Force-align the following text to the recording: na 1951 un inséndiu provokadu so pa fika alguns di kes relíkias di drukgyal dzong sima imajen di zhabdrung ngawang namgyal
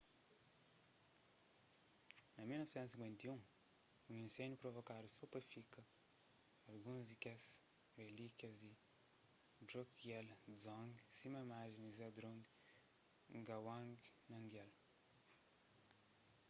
na 2.35 2.43
1951 2.45 3.41
un 4.11 4.15
inséndiu 4.25 4.61
provokadu 4.63 5.07
so 5.11 5.23
pa 5.33 5.39
fika 5.51 5.81
alguns 6.71 7.03
di 7.09 7.15
kes 7.23 7.43
relíkias 8.01 8.55
di 8.65 8.71
drukgyal 9.67 10.27
dzong 10.59 10.91
sima 11.17 11.39
imajen 11.47 11.81
di 11.83 11.91
zhabdrung 11.97 12.41
ngawang 13.41 13.89
namgyal 14.31 14.71